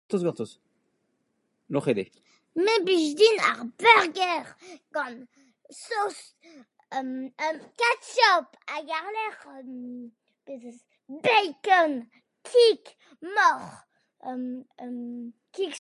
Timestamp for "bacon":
11.25-11.95